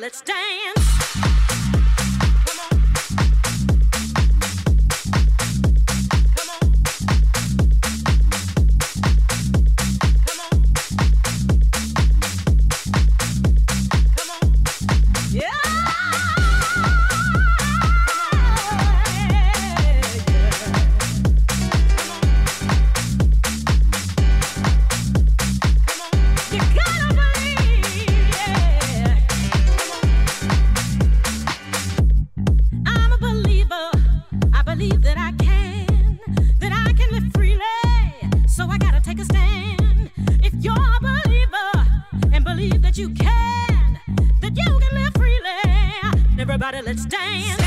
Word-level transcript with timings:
Let's 0.00 0.22
dance. 0.22 0.73
let's 46.84 47.06
dance. 47.06 47.63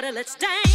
RZ 0.00 0.67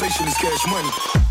conversation 0.00 0.28
is 0.28 0.34
cash 0.38 0.66
money. 0.66 1.29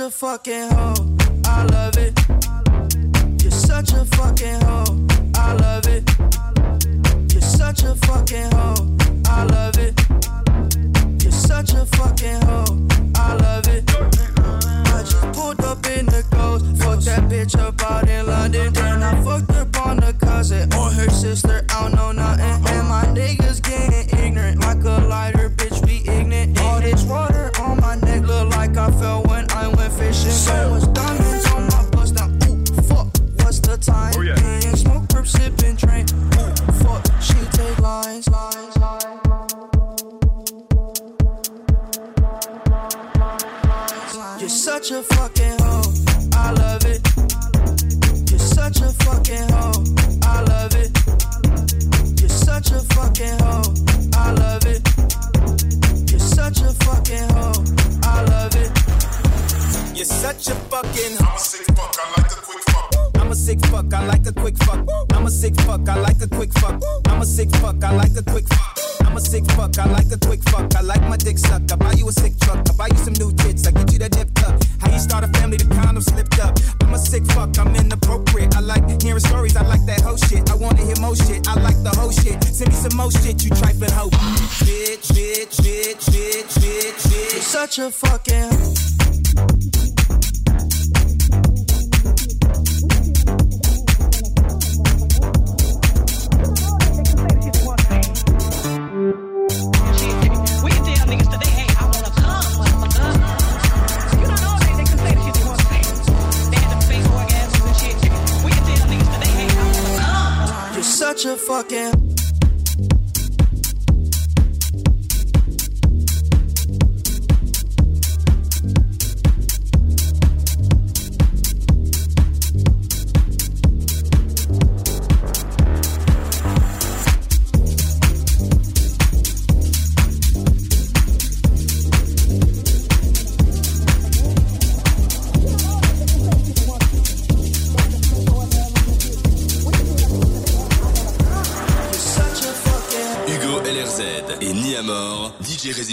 a 0.00 0.10
fucking 0.10 0.70
hoe. 0.70 0.77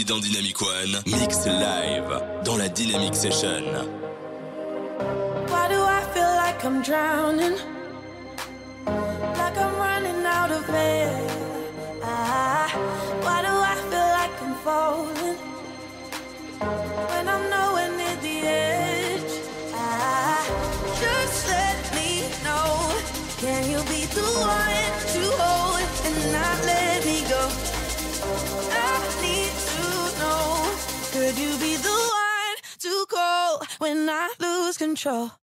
dans 0.07 0.19
Dynamic 0.19 0.62
One, 0.62 1.01
mix 1.07 1.45
live 1.45 2.21
dans 2.43 2.57
la 2.57 2.69
Dynamic 2.69 3.15
Session. 3.15 3.63
control. 34.77 35.45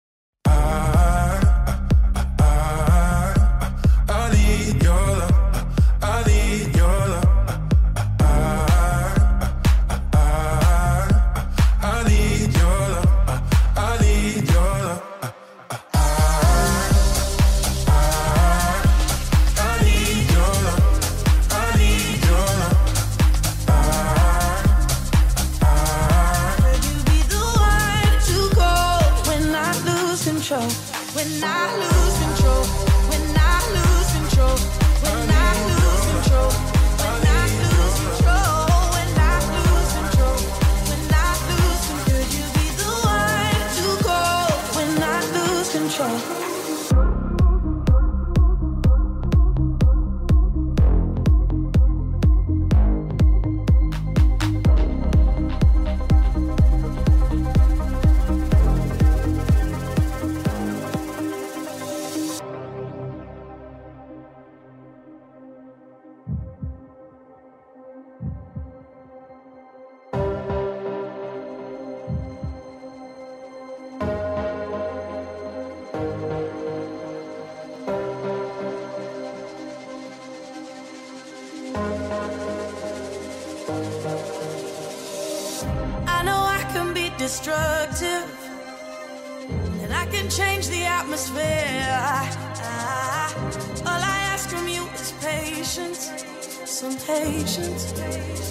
patience, 97.55 97.95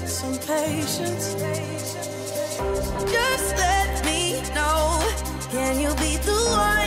some 0.06 0.38
patience. 0.38 1.34
Just 3.12 3.58
let 3.58 4.06
me 4.06 4.42
know. 4.56 5.04
Can 5.52 5.80
you 5.82 5.94
be 5.96 6.16
the 6.18 6.32
one? 6.32 6.83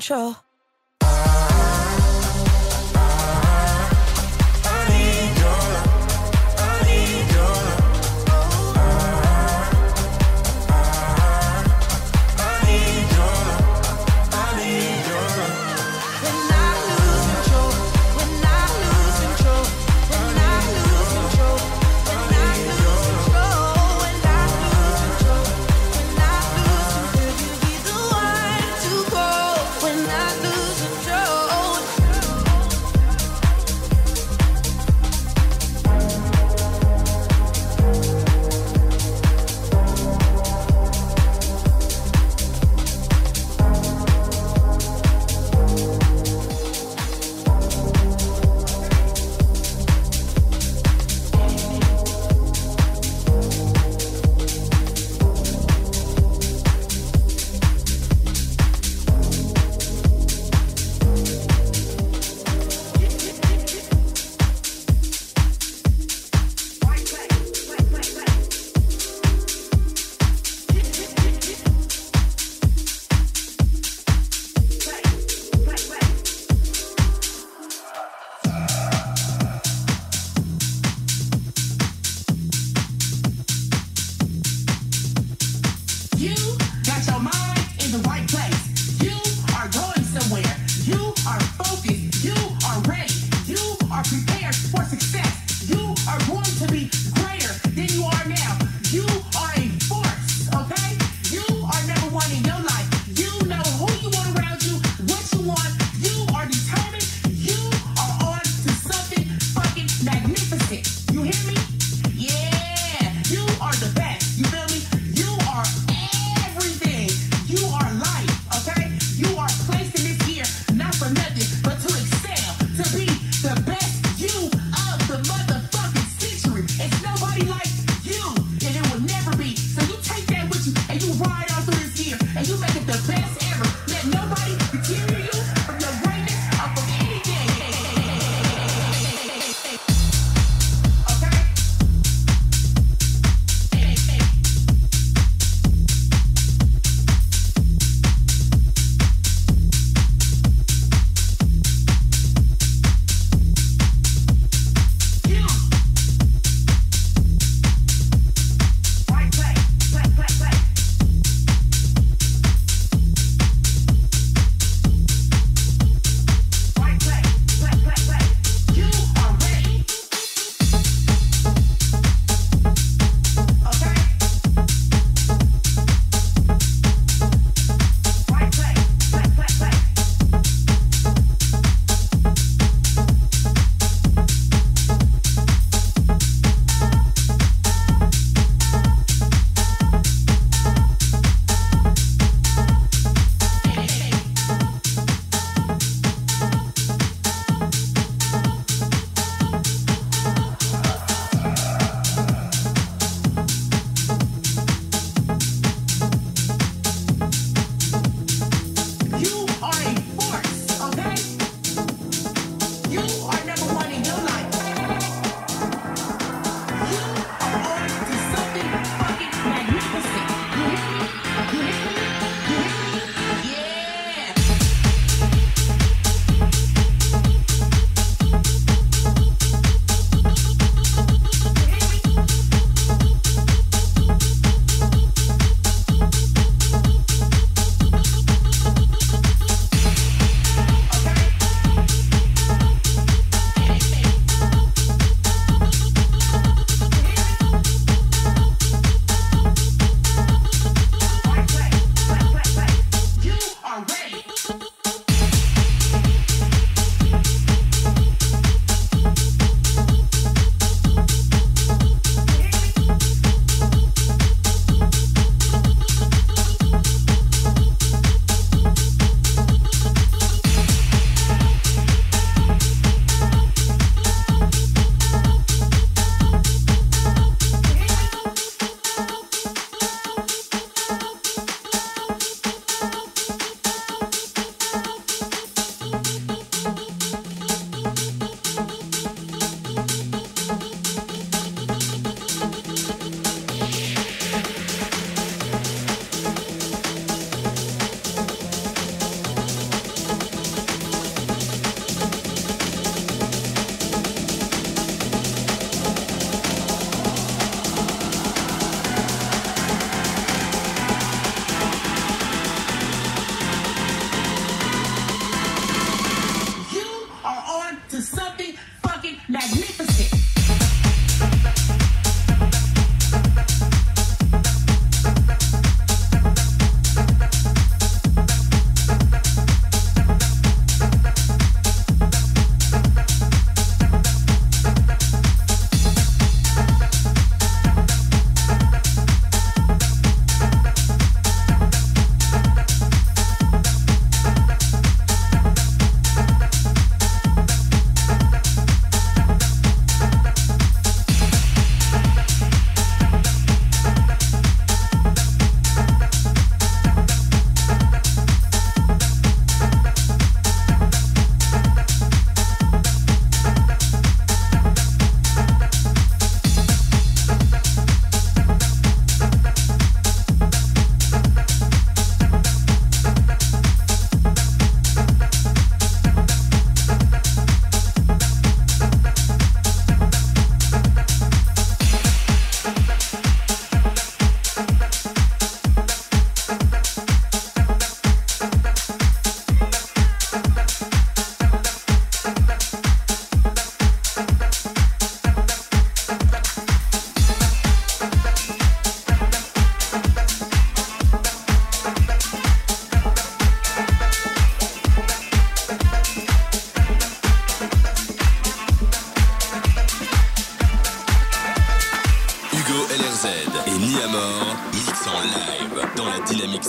control. 0.00 0.49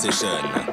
Session. 0.01 0.70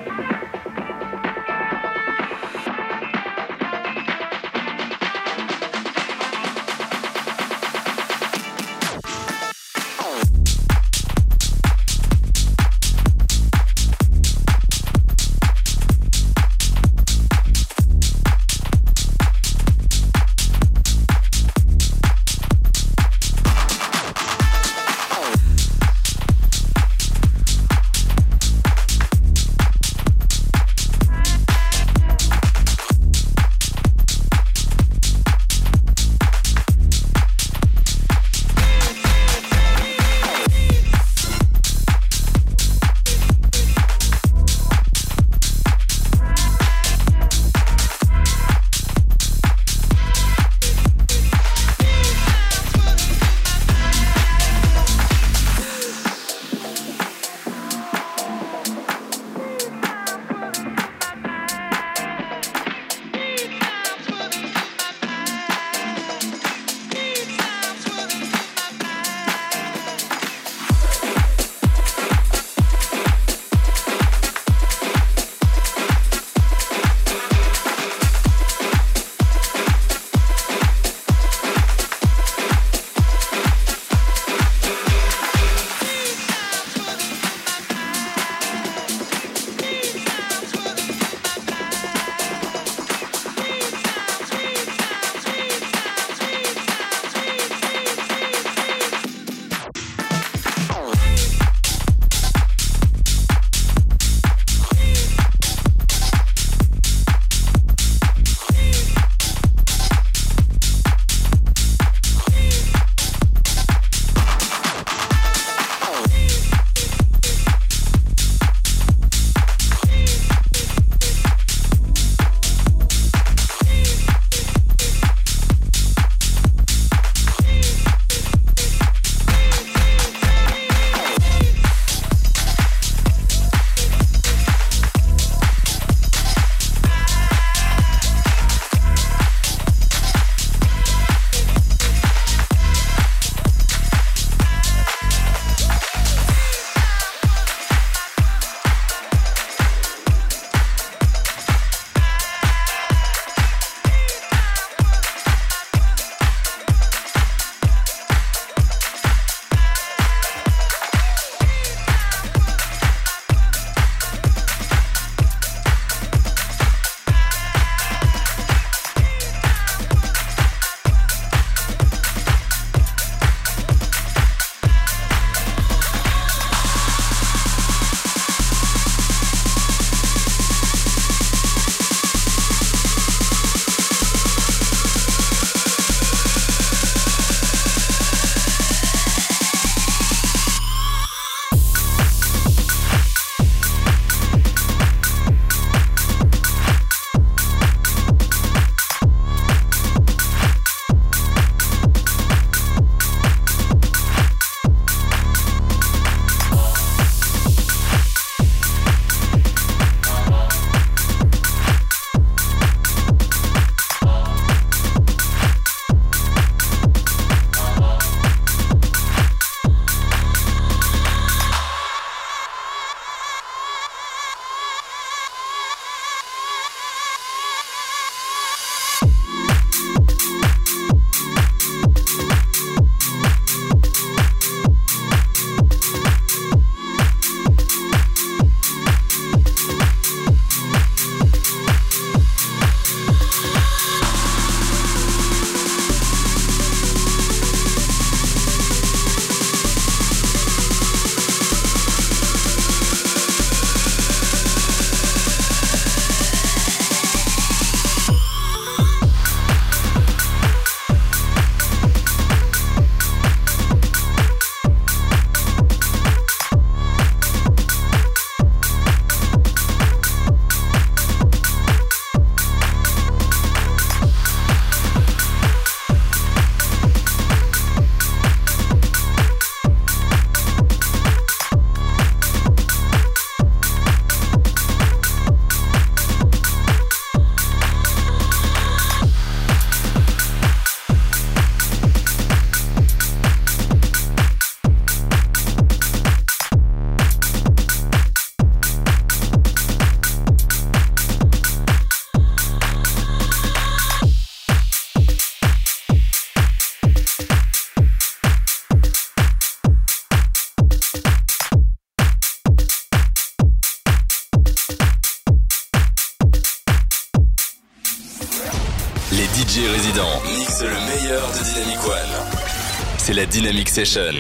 c'est 323.09 323.15
la 323.15 323.25
Dynamic 323.25 323.71
Session. 323.71 324.17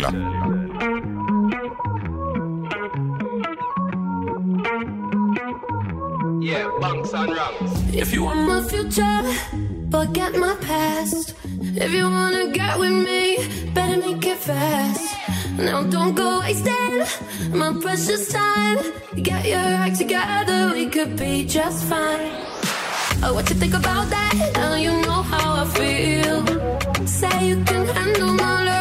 Yeah. 6.41 6.69
If 7.93 8.15
you 8.15 8.25
want 8.25 8.49
my 8.49 8.63
future, 8.63 9.21
forget 9.91 10.33
my 10.39 10.55
past. 10.63 11.35
If 11.77 11.93
you 11.93 12.05
wanna 12.05 12.51
get 12.51 12.79
with 12.79 12.97
me, 13.07 13.37
better 13.75 13.99
make 13.99 14.25
it 14.25 14.39
fast. 14.39 15.05
Now 15.59 15.83
don't 15.83 16.15
go 16.15 16.41
wasting 16.41 17.05
my 17.53 17.75
precious 17.83 18.33
time. 18.33 18.79
Get 19.23 19.45
your 19.45 19.69
act 19.85 19.99
together, 19.99 20.73
we 20.73 20.87
could 20.87 21.15
be 21.15 21.45
just 21.45 21.85
fine. 21.85 22.31
Oh, 23.23 23.35
what 23.35 23.51
you 23.51 23.57
think 23.57 23.75
about 23.75 24.09
that? 24.09 24.35
Now 24.55 24.77
you 24.77 24.93
know 25.03 25.21
how 25.33 25.63
I 25.63 25.67
feel. 25.77 26.39
Say 27.07 27.49
you 27.49 27.63
can 27.65 27.87
handle 27.87 28.33
my 28.33 28.65
love. 28.65 28.78